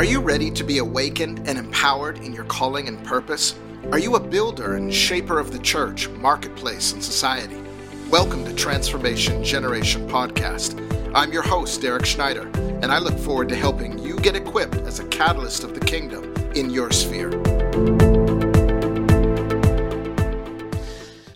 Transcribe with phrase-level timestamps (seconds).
[0.00, 3.54] Are you ready to be awakened and empowered in your calling and purpose?
[3.92, 7.62] Are you a builder and shaper of the church, marketplace, and society?
[8.08, 10.80] Welcome to Transformation Generation Podcast.
[11.14, 15.00] I'm your host, Derek Schneider, and I look forward to helping you get equipped as
[15.00, 17.30] a catalyst of the kingdom in your sphere.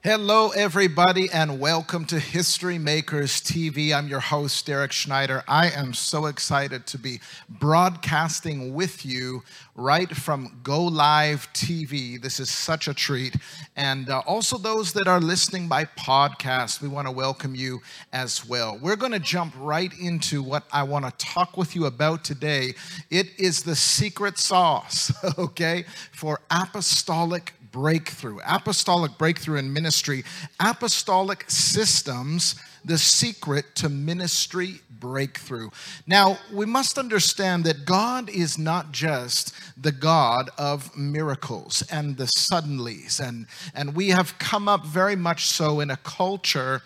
[0.06, 3.90] Hello, everybody, and welcome to History Makers TV.
[3.90, 5.42] I'm your host, Derek Schneider.
[5.48, 9.42] I am so excited to be broadcasting with you
[9.74, 12.20] right from Go Live TV.
[12.20, 13.36] This is such a treat.
[13.76, 17.80] And uh, also, those that are listening by podcast, we want to welcome you
[18.12, 18.78] as well.
[18.82, 22.74] We're going to jump right into what I want to talk with you about today.
[23.08, 30.22] It is the secret sauce, okay, for apostolic breakthrough, apostolic breakthrough in ministry,
[30.60, 35.70] apostolic systems, the secret to ministry breakthrough.
[36.06, 42.30] Now, we must understand that God is not just the God of miracles and the
[42.38, 46.80] suddenlies, and, and we have come up very much so in a culture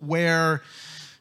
[0.00, 0.62] where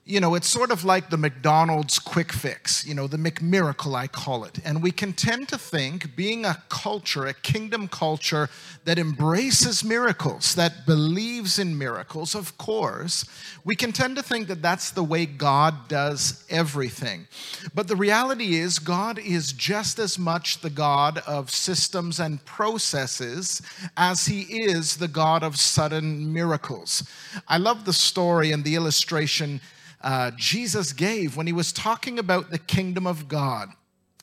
[0.08, 4.06] you know, it's sort of like the McDonald's quick fix, you know, the McMiracle, I
[4.06, 4.60] call it.
[4.64, 8.48] And we can tend to think, being a culture, a kingdom culture
[8.84, 13.26] that embraces miracles, that believes in miracles, of course,
[13.64, 17.28] we can tend to think that that's the way God does everything.
[17.74, 23.60] But the reality is, God is just as much the God of systems and processes
[23.98, 27.10] as He is the God of sudden miracles.
[27.48, 29.62] I love the story and the illustration
[30.06, 33.70] uh, Jesus gave when he was talking about the kingdom of God.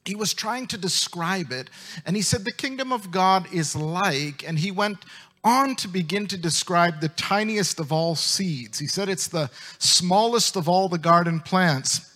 [0.05, 1.69] He was trying to describe it,
[2.07, 4.99] and he said, The kingdom of God is like, and he went
[5.45, 8.79] on to begin to describe the tiniest of all seeds.
[8.79, 12.12] He said it's the smallest of all the garden plants.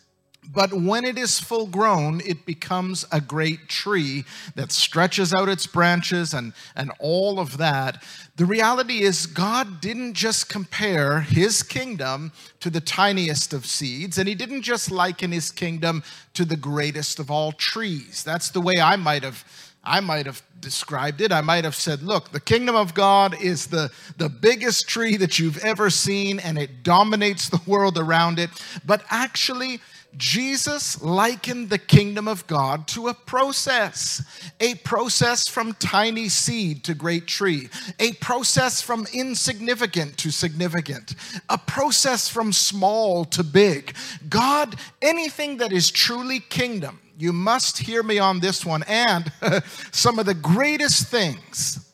[0.49, 5.67] But when it is full grown, it becomes a great tree that stretches out its
[5.67, 8.03] branches and, and all of that.
[8.37, 14.29] The reality is, God didn't just compare his kingdom to the tiniest of seeds, and
[14.29, 16.03] he didn't just liken his kingdom
[16.35, 18.23] to the greatest of all trees.
[18.23, 19.45] That's the way I might have.
[19.89, 21.31] I might have described it.
[21.31, 25.39] I might have said, look, the kingdom of God is the, the biggest tree that
[25.39, 28.51] you've ever seen, and it dominates the world around it.
[28.85, 29.81] But actually,
[30.17, 34.23] Jesus likened the kingdom of God to a process,
[34.61, 37.69] a process from tiny seed to great tree,
[37.99, 41.15] a process from insignificant to significant,
[41.49, 43.95] a process from small to big.
[44.29, 49.31] God, anything that is truly kingdom, you must hear me on this one, and
[49.93, 51.86] some of the greatest things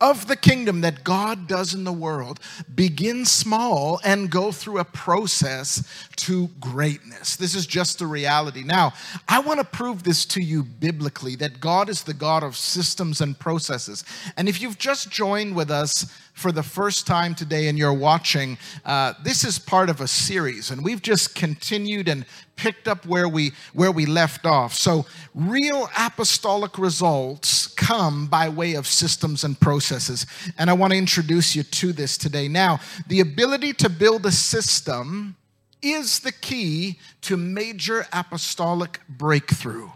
[0.00, 2.38] of the kingdom that God does in the world
[2.74, 5.82] begin small and go through a process
[6.16, 7.36] to greatness.
[7.36, 8.62] This is just the reality.
[8.62, 8.92] Now,
[9.26, 13.20] I want to prove this to you biblically that God is the God of systems
[13.20, 14.04] and processes.
[14.36, 16.06] And if you've just joined with us,
[16.36, 20.70] for the first time today and you're watching, uh, this is part of a series,
[20.70, 22.26] and we've just continued and
[22.56, 24.74] picked up where we where we left off.
[24.74, 30.26] So, real apostolic results come by way of systems and processes,
[30.58, 32.48] and I want to introduce you to this today.
[32.48, 35.36] Now, the ability to build a system
[35.80, 39.88] is the key to major apostolic breakthrough.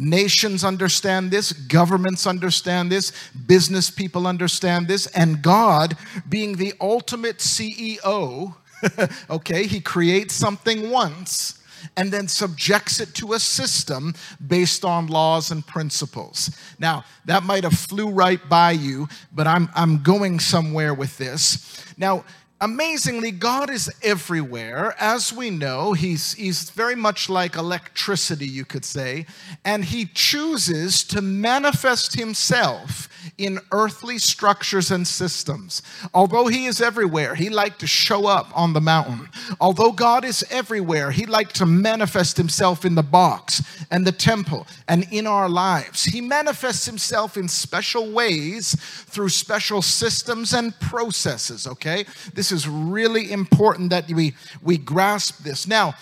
[0.00, 3.12] Nations understand this, governments understand this,
[3.46, 5.96] business people understand this, and God,
[6.28, 8.54] being the ultimate CEO,
[9.30, 11.58] okay, He creates something once
[11.96, 14.14] and then subjects it to a system
[14.46, 16.56] based on laws and principles.
[16.78, 21.84] Now, that might have flew right by you, but I'm, I'm going somewhere with this.
[21.96, 22.24] Now,
[22.60, 24.94] amazingly, God is everywhere.
[24.98, 29.26] As we know, he's, he's very much like electricity, you could say,
[29.64, 35.82] and he chooses to manifest himself in earthly structures and systems.
[36.14, 39.28] Although he is everywhere, he liked to show up on the mountain.
[39.60, 44.66] Although God is everywhere, he liked to manifest himself in the box and the temple
[44.88, 46.04] and in our lives.
[46.04, 48.74] He manifests himself in special ways
[49.06, 52.04] through special systems and processes, okay?
[52.34, 55.66] This this is really important that we, we grasp this.
[55.66, 55.92] Now,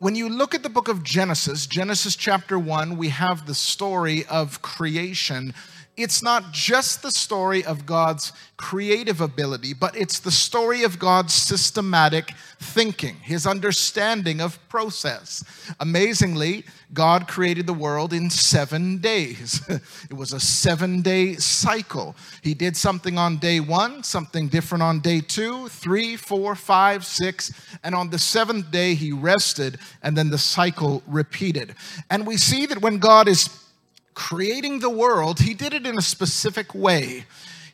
[0.00, 4.24] when you look at the book of Genesis, Genesis chapter 1, we have the story
[4.26, 5.54] of creation.
[5.94, 11.34] It's not just the story of God's creative ability, but it's the story of God's
[11.34, 15.44] systematic thinking, his understanding of process.
[15.80, 19.60] Amazingly, God created the world in seven days.
[19.68, 22.16] it was a seven day cycle.
[22.40, 27.52] He did something on day one, something different on day two, three, four, five, six,
[27.84, 31.74] and on the seventh day, he rested, and then the cycle repeated.
[32.08, 33.50] And we see that when God is
[34.14, 37.24] creating the world, he did it in a specific way.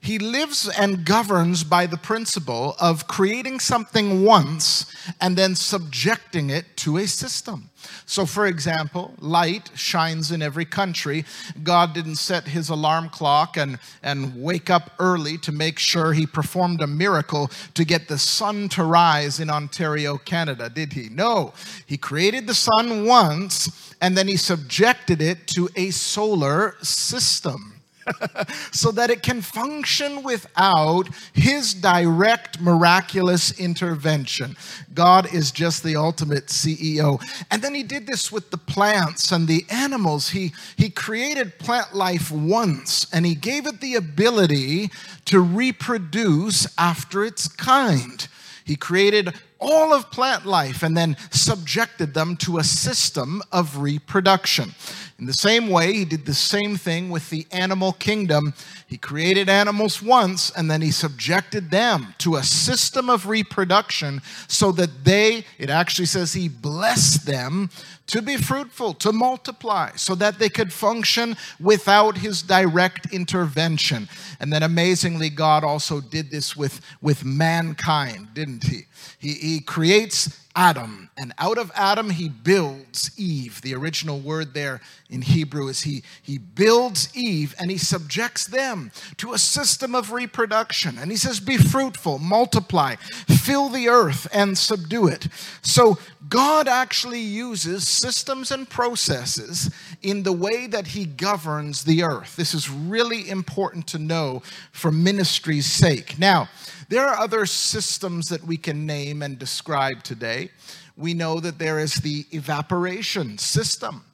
[0.00, 4.86] He lives and governs by the principle of creating something once
[5.20, 7.70] and then subjecting it to a system.
[8.06, 11.24] So, for example, light shines in every country.
[11.62, 16.26] God didn't set his alarm clock and, and wake up early to make sure he
[16.26, 21.08] performed a miracle to get the sun to rise in Ontario, Canada, did he?
[21.08, 21.52] No.
[21.86, 27.77] He created the sun once and then he subjected it to a solar system.
[28.72, 34.56] so that it can function without his direct miraculous intervention.
[34.94, 37.22] God is just the ultimate CEO.
[37.50, 40.30] And then he did this with the plants and the animals.
[40.30, 44.90] He, he created plant life once and he gave it the ability
[45.26, 48.26] to reproduce after its kind.
[48.64, 54.74] He created all of plant life and then subjected them to a system of reproduction.
[55.18, 58.54] In the same way, he did the same thing with the animal kingdom.
[58.86, 64.70] He created animals once and then he subjected them to a system of reproduction so
[64.72, 67.68] that they, it actually says he blessed them
[68.06, 74.08] to be fruitful, to multiply, so that they could function without his direct intervention.
[74.38, 78.82] And then amazingly, God also did this with, with mankind, didn't he?
[79.18, 83.60] He, he creates Adam, and out of Adam he builds Eve.
[83.60, 84.80] The original word there
[85.10, 90.12] in Hebrew is he, he builds Eve and he subjects them to a system of
[90.12, 90.96] reproduction.
[90.96, 95.26] And he says, Be fruitful, multiply, fill the earth, and subdue it.
[95.60, 95.98] So
[96.28, 102.36] God actually uses systems and processes in the way that he governs the earth.
[102.36, 106.18] This is really important to know for ministry's sake.
[106.18, 106.48] Now,
[106.88, 110.50] there are other systems that we can name and describe today.
[110.98, 114.04] We know that there is the evaporation system.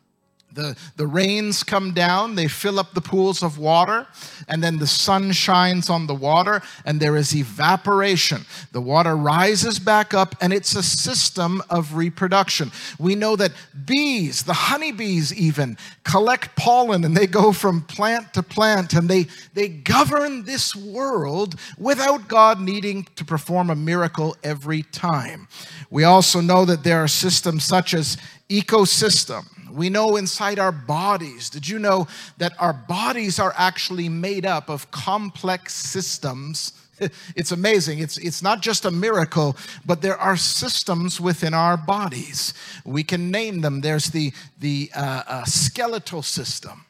[0.55, 4.06] The, the rains come down, they fill up the pools of water,
[4.49, 8.47] and then the sun shines on the water, and there is evaporation.
[8.73, 12.71] The water rises back up, and it's a system of reproduction.
[12.99, 13.53] We know that
[13.85, 19.27] bees, the honeybees even, collect pollen and they go from plant to plant, and they,
[19.55, 25.49] they govern this world without God needing to perform a miracle every time.
[25.91, 28.17] We also know that there are systems such as
[28.49, 29.44] ecosystem
[29.75, 31.50] we know inside our bodies.
[31.50, 32.06] Did you know
[32.38, 36.73] that our bodies are actually made up of complex systems?
[37.35, 37.99] It's amazing.
[37.99, 42.55] It's, it's not just a miracle, but there are systems within our bodies.
[42.85, 43.81] We can name them.
[43.81, 46.87] There's the, the uh, uh, skeletal system,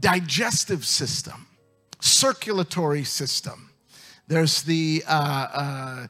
[0.00, 1.46] digestive system,
[2.00, 3.70] circulatory system.
[4.26, 6.06] There's the uh,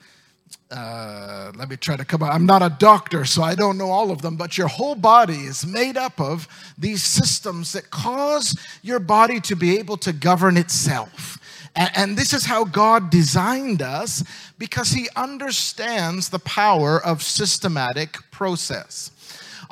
[0.71, 2.33] uh let me try to come up.
[2.33, 5.41] I'm not a doctor, so I don't know all of them, but your whole body
[5.41, 6.47] is made up of
[6.79, 11.39] these systems that cause your body to be able to govern itself.
[11.75, 14.25] And, and this is how God designed us
[14.59, 19.11] because He understands the power of systematic process.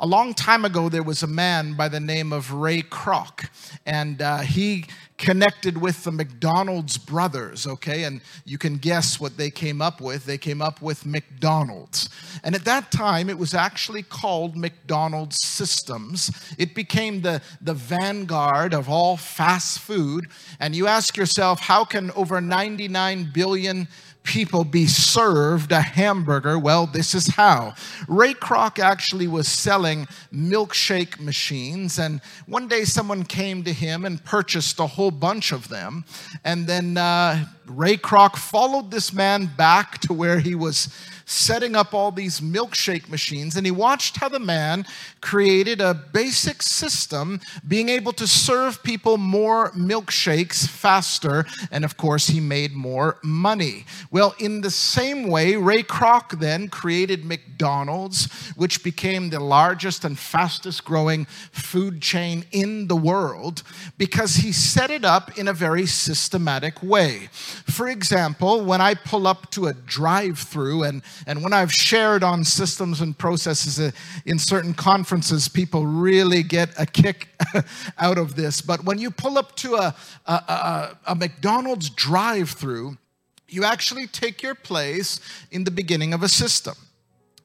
[0.01, 3.49] A long time ago, there was a man by the name of Ray Kroc,
[3.85, 4.85] and uh, he
[5.17, 8.05] connected with the McDonald's brothers, okay?
[8.05, 10.25] And you can guess what they came up with.
[10.25, 12.07] They came up with McDonald's.
[12.45, 16.31] And at that time, it was actually called McDonald's Systems.
[16.57, 20.27] It became the, the vanguard of all fast food.
[20.61, 23.89] And you ask yourself, how can over 99 billion
[24.29, 26.59] people be served a hamburger?
[26.59, 27.73] Well, this is how.
[28.07, 34.23] Ray Kroc actually was selling milkshake machines, and one day someone came to him and
[34.23, 36.05] purchased a whole bunch of them.
[36.45, 40.89] And then uh, Ray Kroc followed this man back to where he was
[41.29, 44.83] setting up all these milkshake machines, and he watched how the man
[45.21, 52.27] created a basic system being able to serve people more milkshakes faster, and of course,
[52.27, 53.85] he made more money.
[54.09, 60.17] Well, in the same way, Ray Kroc then created McDonald's, which became the largest and
[60.17, 63.61] fastest growing food chain in the world
[63.99, 67.29] because he set it up in a very systematic way.
[67.65, 72.23] For example, when I pull up to a drive through and and when I've shared
[72.23, 73.91] on systems and processes uh,
[74.25, 77.29] in certain conferences, people really get a kick
[77.97, 78.61] out of this.
[78.61, 79.95] But when you pull up to a,
[80.25, 82.97] a, a, a McDonald's drive through,
[83.47, 85.19] you actually take your place
[85.51, 86.75] in the beginning of a system.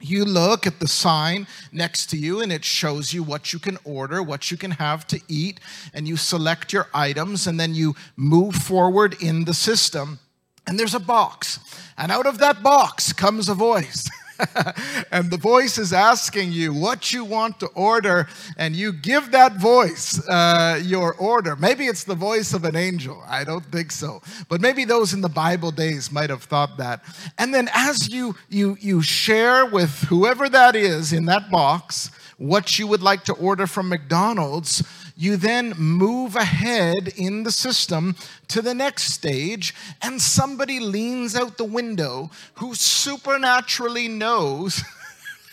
[0.00, 3.78] You look at the sign next to you, and it shows you what you can
[3.84, 5.60] order, what you can have to eat,
[5.94, 10.18] and you select your items, and then you move forward in the system.
[10.66, 11.58] And there's a box.
[11.96, 14.08] And out of that box comes a voice.
[15.12, 19.56] and the voice is asking you what you want to order, and you give that
[19.56, 21.56] voice uh, your order.
[21.56, 23.22] Maybe it's the voice of an angel.
[23.26, 24.22] I don't think so.
[24.48, 27.04] But maybe those in the Bible days might have thought that.
[27.38, 32.78] And then as you, you, you share with whoever that is in that box what
[32.78, 34.82] you would like to order from McDonald's,
[35.16, 38.16] you then move ahead in the system
[38.48, 44.82] to the next stage, and somebody leans out the window who supernaturally knows.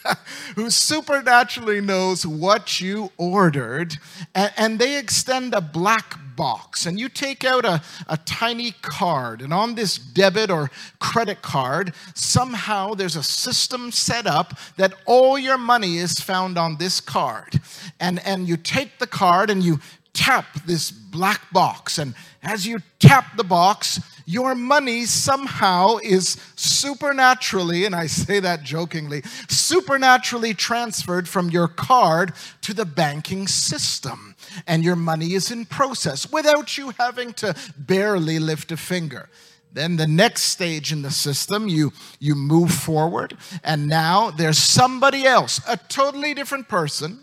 [0.56, 3.98] who supernaturally knows what you ordered,
[4.34, 6.86] and, and, they extend a black box.
[6.86, 11.94] And you take out a, a tiny card, and on this debit or credit card,
[12.16, 17.60] somehow there's a system set up that all your money is found on this card.
[18.00, 19.80] And, and you take the card and you
[20.14, 21.98] tap this black box.
[21.98, 28.64] And as you tap the box, your money somehow is supernaturally, and I say that
[28.64, 34.36] jokingly, supernaturally transferred from your card to the banking system.
[34.68, 39.30] And your money is in process without you having to barely lift a finger.
[39.74, 45.26] Then the next stage in the system, you, you move forward, and now there's somebody
[45.26, 47.20] else, a totally different person,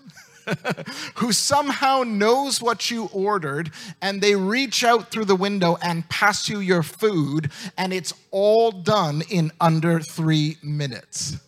[1.16, 3.70] who somehow knows what you ordered
[4.02, 8.70] and they reach out through the window and pass you your food, and it's all
[8.70, 11.38] done in under three minutes.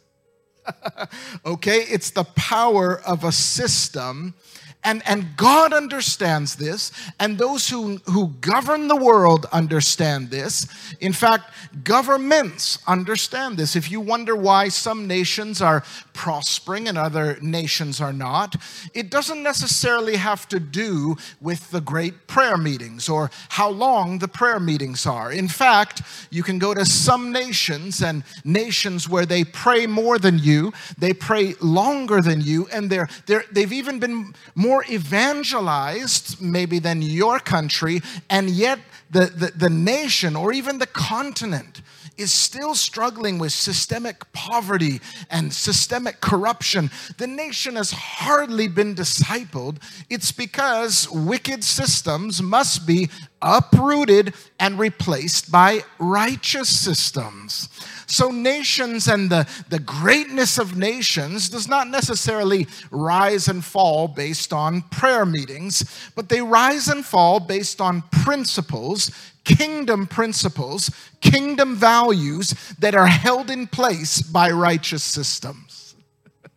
[1.46, 4.34] okay, it's the power of a system
[4.82, 10.66] and, and God understands this, and those who, who govern the world understand this.
[11.00, 11.52] In fact,
[11.84, 13.76] governments understand this.
[13.76, 15.84] If you wonder why some nations are
[16.14, 18.56] prospering and other nations are not,
[18.94, 24.28] it doesn't necessarily have to do with the great prayer meetings or how long the
[24.28, 25.30] prayer meetings are.
[25.30, 30.38] In fact, you can go to some nations and nations where they pray more than
[30.38, 36.40] you, they pray longer than you, and they're, they're, they've even been more more evangelized,
[36.40, 38.78] maybe, than your country, and yet
[39.10, 41.82] the, the, the nation or even the continent
[42.20, 45.00] is still struggling with systemic poverty
[45.30, 46.90] and systemic corruption.
[47.18, 49.78] The nation has hardly been discipled.
[50.08, 53.08] It's because wicked systems must be
[53.42, 57.68] uprooted and replaced by righteous systems.
[58.06, 64.52] So, nations and the, the greatness of nations does not necessarily rise and fall based
[64.52, 69.12] on prayer meetings, but they rise and fall based on principles,
[69.56, 70.90] kingdom principles,
[71.20, 75.94] kingdom values that are held in place by righteous systems.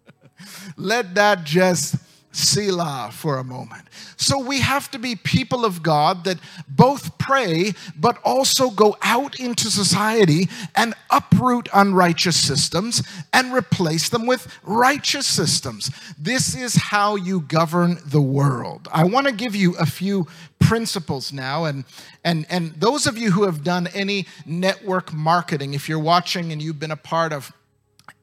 [0.78, 1.96] Let that just
[2.34, 3.86] Selah for a moment.
[4.18, 9.40] So we have to be people of God that both pray, but also go out
[9.40, 15.92] into society and uproot unrighteous systems and replace them with righteous systems.
[16.18, 18.88] This is how you govern the world.
[18.92, 20.28] I want to give you a few
[20.60, 21.84] principles now and
[22.24, 26.62] and and those of you who have done any network marketing if you're watching and
[26.62, 27.52] you've been a part of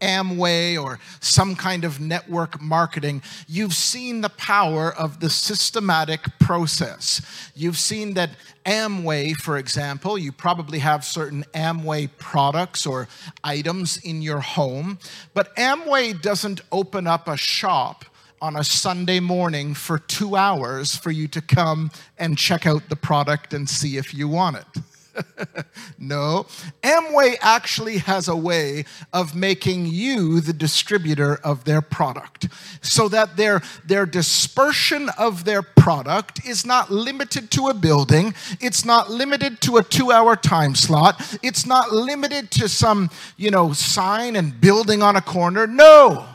[0.01, 7.23] Amway or some kind of network marketing, you've seen the power of the systematic process.
[7.55, 8.31] You've seen that
[8.65, 13.09] Amway, for example, you probably have certain Amway products or
[13.43, 14.99] items in your home,
[15.35, 18.05] but Amway doesn't open up a shop
[18.43, 22.97] on a Sunday morning for two hours for you to come and check out the
[22.97, 24.83] product and see if you want it.
[25.99, 26.47] no.
[26.83, 32.49] Amway actually has a way of making you the distributor of their product
[32.83, 38.85] so that their, their dispersion of their product is not limited to a building, it's
[38.85, 43.73] not limited to a two hour time slot, it's not limited to some, you know,
[43.73, 45.67] sign and building on a corner.
[45.67, 46.27] No.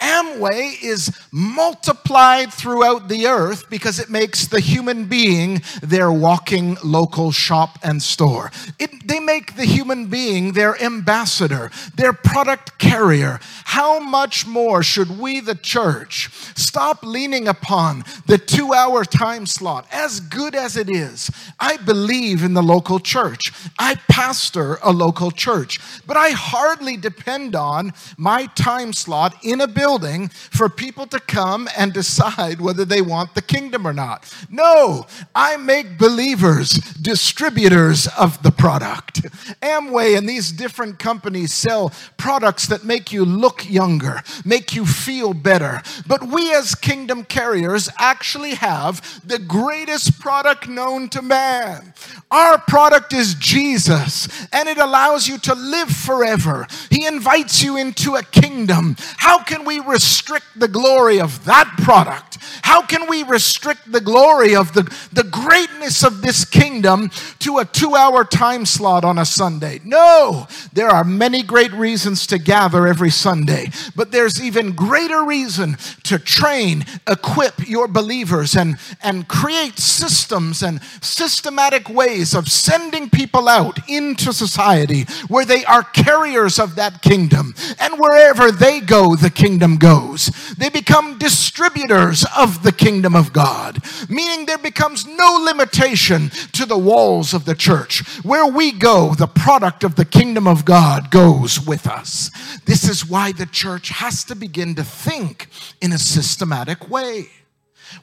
[0.00, 7.32] Amway is multiplied throughout the earth because it makes the human being their walking local
[7.32, 8.50] shop and store.
[8.78, 13.40] It, they make the human being their ambassador, their product carrier.
[13.64, 19.86] How much more should we, the church, stop leaning upon the two hour time slot,
[19.92, 21.30] as good as it is?
[21.58, 27.54] I believe in the local church, I pastor a local church, but I hardly depend
[27.54, 32.84] on my time slot in a building building for people to come and decide whether
[32.84, 34.32] they want the kingdom or not.
[34.48, 35.04] No,
[35.34, 39.22] I make believers distributors of the product.
[39.60, 45.34] Amway and these different companies sell products that make you look younger, make you feel
[45.34, 45.82] better.
[46.06, 51.94] But we, as kingdom carriers, actually have the greatest product known to man.
[52.30, 56.68] Our product is Jesus, and it allows you to live forever.
[56.90, 58.94] He invites you into a kingdom.
[59.16, 62.38] How can we restrict the glory of that product?
[62.62, 64.82] How can we restrict the glory of the,
[65.12, 67.10] the greatness of this kingdom
[67.40, 69.80] to a two hour time slot on a Sunday?
[69.84, 75.76] No, there are many great reasons to gather every Sunday, but there's even greater reason
[76.04, 83.48] to train, equip your believers, and, and create systems and systematic ways of sending people
[83.48, 87.54] out into society where they are carriers of that kingdom.
[87.78, 90.26] And wherever they go, the kingdom goes.
[90.56, 96.78] They become distributors of the kingdom of God, meaning there becomes no limitation to the
[96.78, 98.02] walls of the church.
[98.24, 102.30] Where we go, the product of the kingdom of God goes with us.
[102.64, 105.48] This is why the church has to begin to think
[105.80, 107.28] in a systematic way.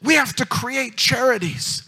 [0.04, 1.84] We have to create charities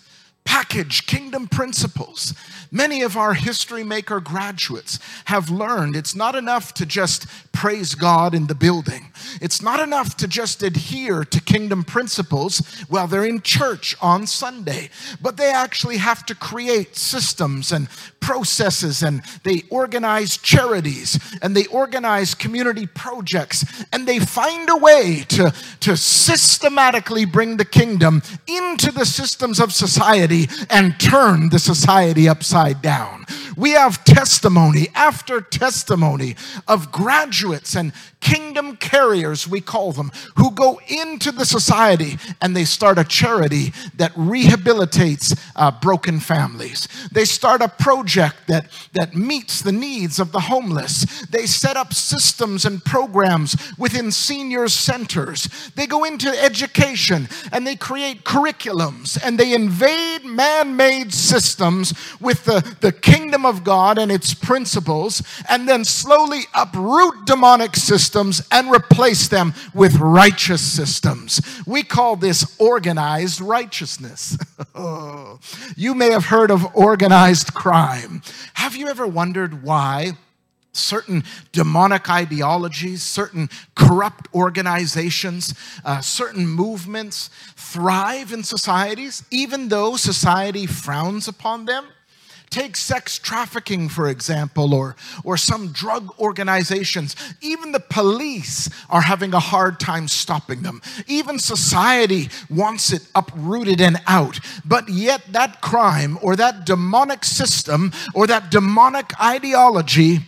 [0.50, 2.34] package kingdom principles.
[2.72, 8.36] Many of our history maker graduates have learned it's not enough to just praise God
[8.36, 9.12] in the building.
[9.42, 14.92] It's not enough to just adhere to kingdom principles while they're in church on Sunday,
[15.20, 21.66] but they actually have to create systems and processes and they organize charities and they
[21.68, 28.92] organize community projects and they find a way to, to systematically bring the kingdom into
[28.92, 33.26] the systems of society and turn the society upside down.
[33.60, 40.80] We have testimony after testimony of graduates and kingdom carriers, we call them, who go
[40.88, 46.88] into the society and they start a charity that rehabilitates uh, broken families.
[47.12, 51.26] They start a project that, that meets the needs of the homeless.
[51.28, 55.50] They set up systems and programs within senior centers.
[55.76, 62.46] They go into education and they create curriculums and they invade man made systems with
[62.46, 68.72] the, the kingdom of God and its principles and then slowly uproot demonic systems and
[68.72, 71.42] replace them with righteous systems.
[71.66, 74.38] We call this organized righteousness.
[75.76, 78.22] you may have heard of organized crime.
[78.54, 80.14] Have you ever wondered why?
[80.72, 90.66] certain demonic ideologies, certain corrupt organizations, uh, certain movements thrive in societies, even though society
[90.66, 91.86] frowns upon them.
[92.50, 97.16] Take sex trafficking, for example, or, or some drug organizations.
[97.42, 100.82] Even the police are having a hard time stopping them.
[101.08, 104.40] Even society wants it uprooted and out.
[104.66, 110.20] But yet, that crime or that demonic system or that demonic ideology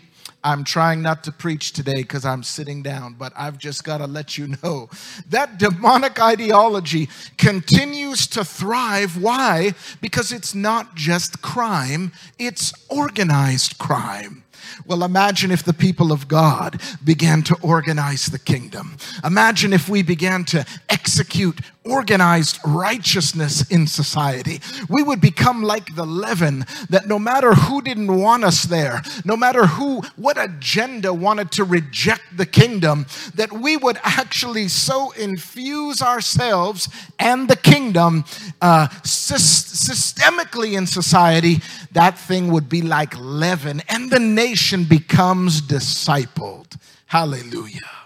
[0.43, 4.07] I'm trying not to preach today because I'm sitting down, but I've just got to
[4.07, 4.89] let you know
[5.29, 9.21] that demonic ideology continues to thrive.
[9.21, 9.73] Why?
[10.01, 14.43] Because it's not just crime, it's organized crime.
[14.85, 18.97] Well, imagine if the people of God began to organize the kingdom.
[19.23, 24.61] Imagine if we began to execute organized righteousness in society.
[24.87, 29.35] We would become like the leaven that no matter who didn't want us there, no
[29.35, 36.01] matter who, what agenda wanted to reject the kingdom, that we would actually so infuse
[36.01, 38.25] ourselves and the kingdom
[38.61, 41.61] uh, systemically in society,
[41.93, 46.77] that thing would be like leaven and the nation becomes discipled.
[47.07, 48.00] Hallelujah.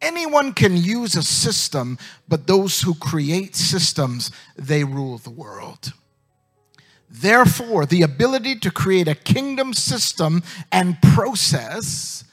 [0.00, 5.92] Anyone can use a system, but those who create systems, they rule the world.
[7.08, 12.24] Therefore, the ability to create a kingdom system and process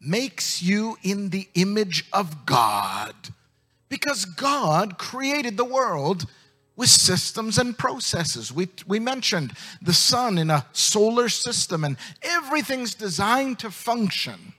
[0.00, 3.14] makes you in the image of God.
[3.88, 6.26] Because God created the world
[6.76, 8.52] with systems and processes.
[8.52, 14.54] We, we mentioned the sun in a solar system, and everything's designed to function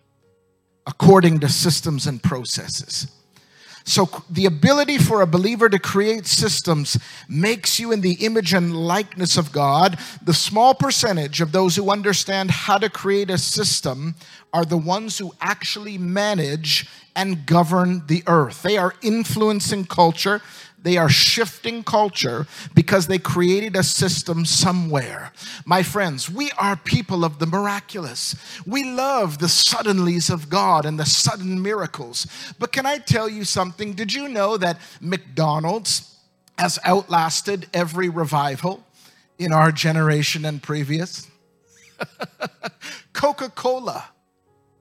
[0.89, 3.07] according to systems and processes.
[3.85, 6.97] So, the ability for a believer to create systems
[7.27, 9.97] makes you in the image and likeness of God.
[10.23, 14.15] The small percentage of those who understand how to create a system
[14.51, 18.61] are the ones who actually manage and govern the earth.
[18.63, 20.41] They are influencing culture,
[20.81, 25.33] They are shifting culture because they created a system somewhere.
[25.65, 28.35] My friends, we are people of the miraculous.
[28.65, 32.27] We love the suddenlies of God and the sudden miracles.
[32.59, 33.93] But can I tell you something?
[33.93, 36.17] Did you know that McDonald's
[36.57, 38.85] has outlasted every revival
[39.37, 41.27] in our generation and previous?
[43.13, 44.05] Coca Cola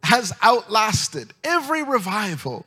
[0.05, 2.65] has outlasted every revival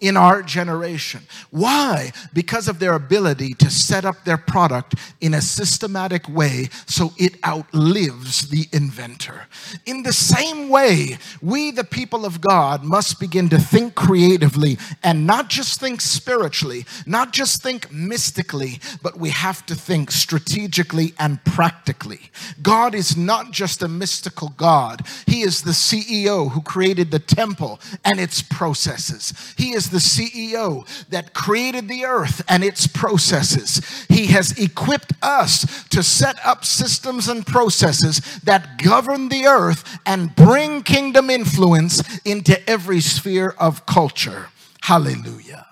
[0.00, 1.22] in our generation.
[1.50, 2.12] Why?
[2.32, 7.36] Because of their ability to set up their product in a systematic way so it
[7.46, 9.46] outlives the inventor.
[9.86, 15.26] In the same way, we, the people of God, must begin to think creatively and
[15.26, 21.44] not just think spiritually, not just think mystically, but we have to think strategically and
[21.44, 22.30] practically.
[22.62, 27.80] God is not just a mystical God, He is the CEO who created the temple
[28.04, 29.54] and its processes.
[29.56, 34.06] He the CEO that created the earth and its processes.
[34.08, 40.34] He has equipped us to set up systems and processes that govern the earth and
[40.34, 44.48] bring kingdom influence into every sphere of culture.
[44.82, 45.66] Hallelujah.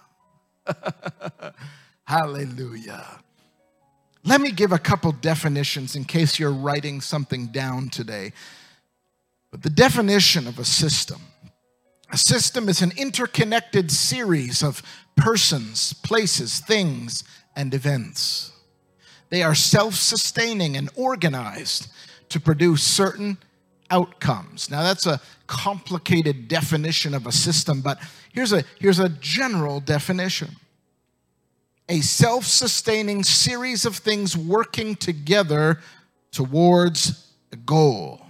[2.04, 3.20] Hallelujah.
[4.24, 8.32] Let me give a couple definitions in case you're writing something down today.
[9.50, 11.20] But the definition of a system
[12.10, 14.82] a system is an interconnected series of
[15.16, 18.52] persons, places, things, and events.
[19.30, 21.88] They are self sustaining and organized
[22.30, 23.38] to produce certain
[23.90, 24.70] outcomes.
[24.70, 27.98] Now, that's a complicated definition of a system, but
[28.32, 30.56] here's a, here's a general definition
[31.88, 35.80] a self sustaining series of things working together
[36.30, 38.20] towards a goal.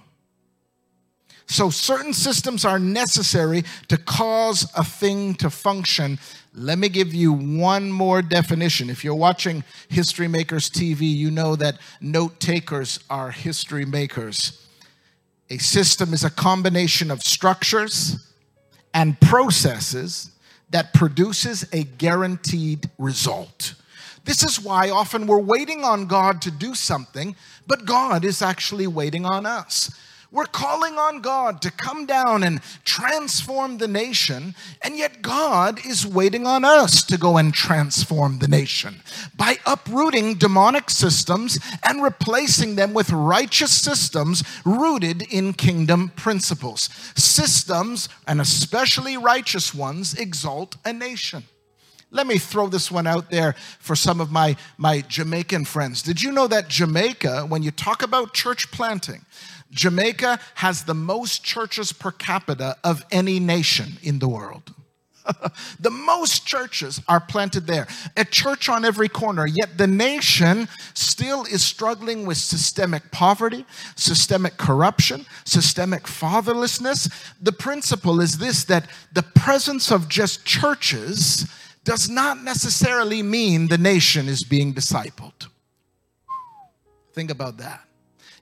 [1.51, 6.19] So, certain systems are necessary to cause a thing to function.
[6.55, 8.91] Let me give you one more definition.
[8.91, 14.67] If you're watching History Makers TV, you know that note takers are history makers.
[15.49, 18.31] A system is a combination of structures
[18.93, 20.31] and processes
[20.69, 23.75] that produces a guaranteed result.
[24.25, 27.35] This is why often we're waiting on God to do something,
[27.67, 29.91] but God is actually waiting on us.
[30.31, 36.07] We're calling on God to come down and transform the nation, and yet God is
[36.07, 39.01] waiting on us to go and transform the nation
[39.37, 46.91] by uprooting demonic systems and replacing them with righteous systems rooted in kingdom principles.
[47.17, 51.45] Systems, and especially righteous ones, exalt a nation.
[52.11, 56.03] Let me throw this one out there for some of my, my Jamaican friends.
[56.03, 59.25] Did you know that Jamaica, when you talk about church planting,
[59.71, 64.75] Jamaica has the most churches per capita of any nation in the world.
[65.81, 69.47] the most churches are planted there, a church on every corner.
[69.47, 77.13] Yet the nation still is struggling with systemic poverty, systemic corruption, systemic fatherlessness.
[77.43, 81.47] The principle is this that the presence of just churches
[81.89, 85.49] does not necessarily mean the nation is being discipled.
[87.15, 87.81] Think about that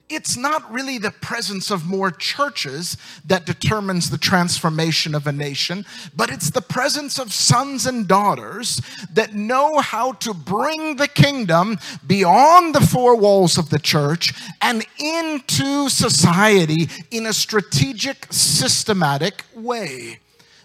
[0.09, 5.85] it's not really the presence of more churches that determines the transformation of a nation,
[6.15, 8.81] but it's the presence of sons and daughters
[9.13, 14.85] that know how to bring the kingdom beyond the four walls of the church and
[14.97, 20.19] into society in a strategic, systematic way.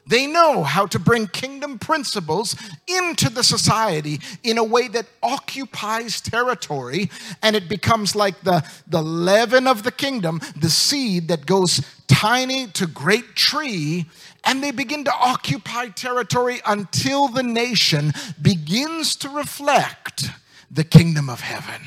[0.07, 2.57] They know how to bring kingdom principles
[2.89, 7.09] into the society in a way that occupies territory
[7.41, 12.67] and it becomes like the, the leaven of the kingdom, the seed that goes tiny
[12.69, 14.07] to great tree,
[14.45, 20.31] and they begin to occupy territory until the nation begins to reflect
[20.71, 21.81] the kingdom of heaven.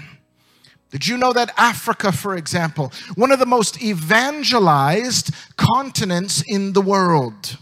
[0.92, 6.82] Did you know that Africa, for example, one of the most evangelized continents in the
[6.82, 7.58] world?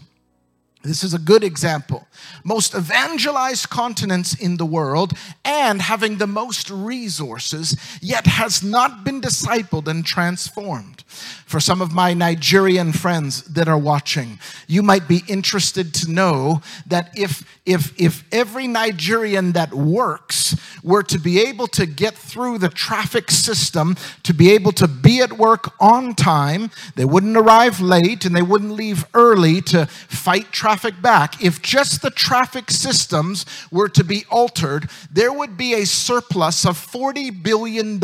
[0.84, 2.06] This is a good example.
[2.44, 9.22] Most evangelized continents in the world and having the most resources, yet has not been
[9.22, 11.02] discipled and transformed.
[11.46, 16.60] For some of my Nigerian friends that are watching, you might be interested to know
[16.86, 22.58] that if, if, if every Nigerian that works were to be able to get through
[22.58, 27.80] the traffic system, to be able to be at work on time, they wouldn't arrive
[27.80, 31.42] late and they wouldn't leave early to fight traffic back.
[31.42, 36.76] If just the traffic systems were to be altered, there would be a surplus of
[36.76, 37.94] $40 billion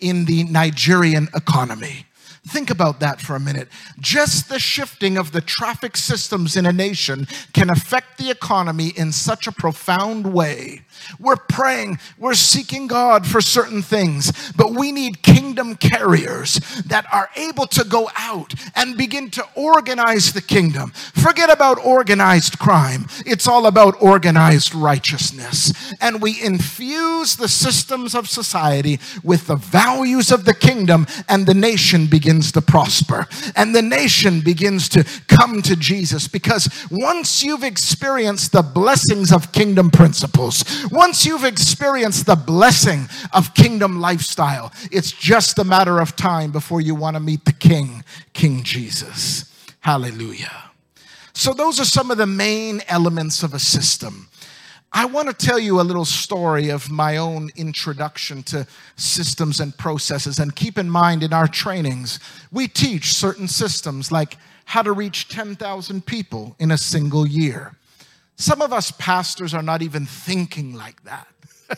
[0.00, 2.06] in the Nigerian economy.
[2.46, 3.68] Think about that for a minute.
[4.00, 9.12] Just the shifting of the traffic systems in a nation can affect the economy in
[9.12, 10.82] such a profound way
[11.18, 16.54] We're praying, we're seeking God for certain things, but we need kingdom carriers
[16.86, 20.90] that are able to go out and begin to organize the kingdom.
[20.90, 25.72] Forget about organized crime, it's all about organized righteousness.
[26.00, 31.54] And we infuse the systems of society with the values of the kingdom, and the
[31.54, 33.26] nation begins to prosper.
[33.54, 39.52] And the nation begins to come to Jesus because once you've experienced the blessings of
[39.52, 46.14] kingdom principles, once you've experienced the blessing of kingdom lifestyle, it's just a matter of
[46.14, 49.44] time before you want to meet the King, King Jesus.
[49.80, 50.70] Hallelujah.
[51.32, 54.28] So, those are some of the main elements of a system.
[54.92, 59.76] I want to tell you a little story of my own introduction to systems and
[59.78, 60.38] processes.
[60.38, 62.20] And keep in mind, in our trainings,
[62.52, 67.74] we teach certain systems like how to reach 10,000 people in a single year.
[68.36, 71.28] Some of us pastors are not even thinking like that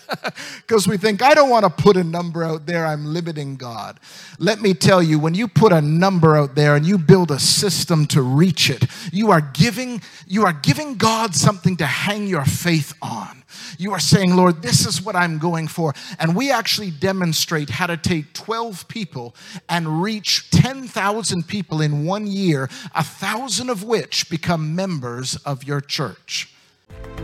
[0.57, 4.01] because we think, I don't want to put a number out there, I'm limiting God.
[4.39, 7.39] Let me tell you, when you put a number out there and you build a
[7.39, 12.45] system to reach it, you are giving, you are giving God something to hang your
[12.45, 13.45] faith on.
[13.79, 15.95] You are saying, Lord, this is what I'm going for.
[16.19, 19.35] And we actually demonstrate how to take 12 people
[19.69, 25.81] and reach 10,000 people in one year, a thousand of which become members of your
[25.81, 26.54] church.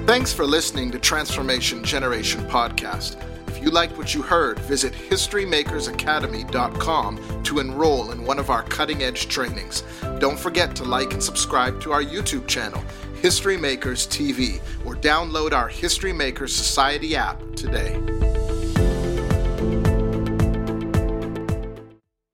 [0.07, 3.17] Thanks for listening to Transformation Generation Podcast.
[3.49, 9.03] If you liked what you heard, visit HistoryMakersAcademy.com to enroll in one of our cutting
[9.03, 9.85] edge trainings.
[10.19, 12.83] Don't forget to like and subscribe to our YouTube channel,
[13.23, 18.30] History Makers TV, or download our History Makers Society app today.